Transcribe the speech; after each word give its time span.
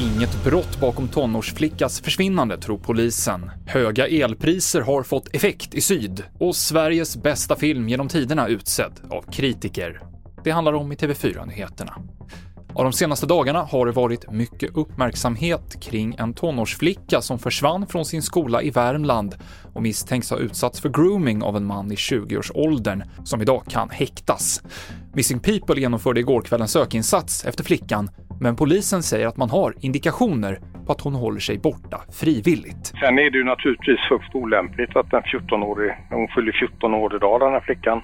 Inget 0.00 0.44
brott 0.44 0.80
bakom 0.80 1.08
tonårsflickas 1.08 2.00
försvinnande, 2.00 2.58
tror 2.58 2.78
polisen. 2.78 3.50
Höga 3.66 4.08
elpriser 4.08 4.80
har 4.80 5.02
fått 5.02 5.34
effekt 5.34 5.74
i 5.74 5.80
syd 5.80 6.24
och 6.38 6.56
Sveriges 6.56 7.22
bästa 7.22 7.56
film 7.56 7.88
genom 7.88 8.08
tiderna 8.08 8.48
utsedd 8.48 8.92
av 9.10 9.22
kritiker. 9.32 10.02
Det 10.44 10.50
handlar 10.50 10.72
om 10.72 10.92
i 10.92 10.94
TV4-nyheterna. 10.94 11.94
Av 12.74 12.84
de 12.84 12.92
senaste 12.92 13.26
dagarna 13.26 13.62
har 13.62 13.86
det 13.86 13.92
varit 13.92 14.30
mycket 14.30 14.76
uppmärksamhet 14.76 15.80
kring 15.80 16.14
en 16.18 16.34
tonårsflicka 16.34 17.20
som 17.20 17.38
försvann 17.38 17.86
från 17.86 18.04
sin 18.04 18.22
skola 18.22 18.62
i 18.62 18.70
Värmland 18.70 19.34
och 19.74 19.82
misstänks 19.82 20.30
ha 20.30 20.36
utsatts 20.36 20.80
för 20.80 20.88
grooming 20.88 21.42
av 21.42 21.56
en 21.56 21.66
man 21.66 21.92
i 21.92 21.94
20-årsåldern 21.94 23.04
som 23.24 23.42
idag 23.42 23.62
kan 23.68 23.90
häktas. 23.90 24.62
Missing 25.14 25.40
People 25.40 25.80
genomförde 25.80 26.20
igår 26.20 26.42
kväll 26.42 26.60
en 26.60 26.68
sökinsats 26.68 27.44
efter 27.44 27.64
flickan, 27.64 28.08
men 28.40 28.56
polisen 28.56 29.02
säger 29.02 29.26
att 29.26 29.36
man 29.36 29.50
har 29.50 29.74
indikationer 29.80 30.60
på 30.86 30.92
att 30.92 31.00
hon 31.00 31.14
håller 31.14 31.40
sig 31.40 31.58
borta 31.58 32.00
frivilligt. 32.20 32.86
Sen 32.86 33.18
är 33.18 33.30
det 33.30 33.38
ju 33.38 33.44
naturligtvis 33.44 34.00
högst 34.10 34.34
olämpligt 34.34 34.96
att 34.96 35.12
en 35.12 35.22
14-årig, 35.22 35.92
hon 36.10 36.28
fyller 36.28 36.52
14 36.52 36.94
år 36.94 37.16
idag 37.16 37.40
den 37.40 37.52
här 37.52 37.60
flickan, 37.60 38.02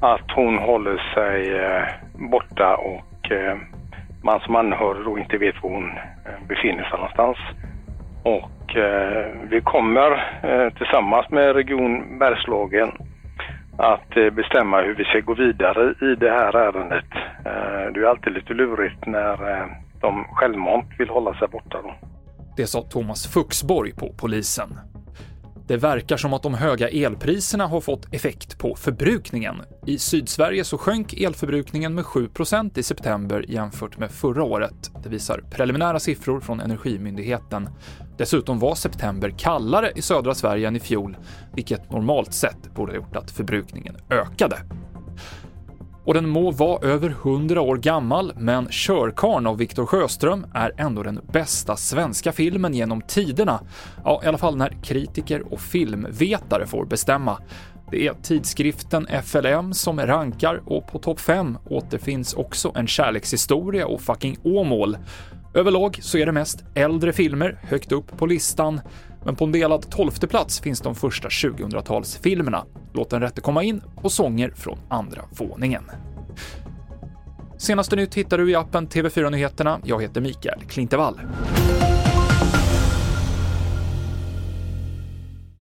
att 0.00 0.30
hon 0.34 0.58
håller 0.58 1.14
sig 1.14 1.38
eh, 1.54 1.82
borta 2.30 2.76
och 2.76 3.30
eh, 3.30 3.56
man 4.22 4.40
som 4.40 4.56
anhörig 4.56 5.04
då 5.04 5.18
inte 5.18 5.38
vet 5.38 5.62
var 5.62 5.70
hon 5.70 5.90
eh, 6.26 6.48
befinner 6.48 6.84
sig 6.84 6.92
någonstans. 6.92 7.38
Och 8.22 8.50
vi 9.50 9.60
kommer 9.60 10.10
tillsammans 10.70 11.30
med 11.30 11.54
Region 11.54 12.18
Bergslagen 12.18 12.92
att 13.78 14.16
eh, 14.16 14.30
bestämma 14.30 14.80
hur 14.80 14.94
vi 14.94 15.04
ska 15.04 15.20
gå 15.20 15.34
vidare 15.34 15.94
i 16.00 16.14
det 16.14 16.30
här 16.30 16.56
ärendet. 16.56 17.12
Eh, 17.44 17.92
det 17.94 18.00
är 18.00 18.04
alltid 18.04 18.32
lite 18.32 18.54
lurigt 18.54 19.06
när 19.06 19.50
eh, 19.52 19.66
de 20.00 20.24
självmant 20.24 20.86
vill 20.98 21.08
hålla 21.08 21.34
sig 21.38 21.48
borta. 21.48 21.82
Då. 21.82 21.94
Det 22.56 22.66
sa 22.66 22.82
Thomas 22.82 23.26
Fuxborg 23.34 23.92
på 23.94 24.12
polisen. 24.20 24.68
Det 25.66 25.76
verkar 25.76 26.16
som 26.16 26.32
att 26.32 26.42
de 26.42 26.54
höga 26.54 26.88
elpriserna 26.88 27.66
har 27.66 27.80
fått 27.80 28.14
effekt 28.14 28.58
på 28.58 28.74
förbrukningen. 28.74 29.62
I 29.86 29.98
Sydsverige 29.98 30.64
så 30.64 30.78
sjönk 30.78 31.12
elförbrukningen 31.12 31.94
med 31.94 32.04
7% 32.04 32.78
i 32.78 32.82
september 32.82 33.44
jämfört 33.48 33.98
med 33.98 34.10
förra 34.10 34.44
året. 34.44 34.90
Det 35.02 35.08
visar 35.08 35.44
preliminära 35.50 36.00
siffror 36.00 36.40
från 36.40 36.60
Energimyndigheten. 36.60 37.68
Dessutom 38.18 38.58
var 38.58 38.74
september 38.74 39.30
kallare 39.38 39.92
i 39.94 40.02
södra 40.02 40.34
Sverige 40.34 40.68
än 40.68 40.76
i 40.76 40.80
fjol, 40.80 41.16
vilket 41.54 41.90
normalt 41.90 42.34
sett 42.34 42.74
borde 42.74 42.92
ha 42.92 42.96
gjort 42.96 43.16
att 43.16 43.30
förbrukningen 43.30 43.96
ökade. 44.10 44.56
Och 46.06 46.14
den 46.14 46.28
må 46.28 46.50
vara 46.50 46.88
över 46.88 47.10
100 47.10 47.60
år 47.60 47.76
gammal, 47.76 48.32
men 48.36 48.68
Körkarn 48.70 49.46
av 49.46 49.58
Viktor 49.58 49.86
Sjöström 49.86 50.46
är 50.54 50.72
ändå 50.76 51.02
den 51.02 51.20
bästa 51.32 51.76
svenska 51.76 52.32
filmen 52.32 52.74
genom 52.74 53.00
tiderna. 53.00 53.60
Ja, 54.04 54.20
i 54.24 54.26
alla 54.26 54.38
fall 54.38 54.56
när 54.56 54.82
kritiker 54.82 55.52
och 55.52 55.60
filmvetare 55.60 56.66
får 56.66 56.84
bestämma. 56.84 57.38
Det 57.90 58.06
är 58.06 58.14
tidskriften 58.22 59.06
FLM 59.24 59.74
som 59.74 60.00
rankar 60.00 60.62
och 60.66 60.88
på 60.88 60.98
topp 60.98 61.20
5 61.20 61.58
återfinns 61.70 62.34
också 62.34 62.72
En 62.74 62.86
kärlekshistoria 62.86 63.86
och 63.86 64.00
Fucking 64.00 64.36
Åmål. 64.42 64.96
Överlag 65.54 65.98
så 66.02 66.18
är 66.18 66.26
det 66.26 66.32
mest 66.32 66.64
äldre 66.74 67.12
filmer 67.12 67.58
högt 67.62 67.92
upp 67.92 68.18
på 68.18 68.26
listan, 68.26 68.80
men 69.24 69.36
på 69.36 69.44
en 69.44 69.52
delad 69.52 69.90
tolfte 69.90 70.26
plats 70.26 70.60
finns 70.60 70.80
de 70.80 70.94
första 70.94 71.28
2000-talsfilmerna, 71.28 72.62
Låt 72.96 73.10
den 73.10 73.20
rätte 73.20 73.40
komma 73.40 73.62
in 73.62 73.82
och 73.96 74.12
Sånger 74.12 74.50
från 74.56 74.78
andra 74.88 75.22
våningen. 75.30 75.84
Senaste 77.56 77.96
nytt 77.96 78.14
hittar 78.14 78.38
du 78.38 78.50
i 78.50 78.54
appen 78.54 78.88
TV4 78.88 79.30
Nyheterna. 79.30 79.80
Jag 79.84 80.02
heter 80.02 80.20
Mikael 80.20 80.60
Klintevall. 80.68 81.20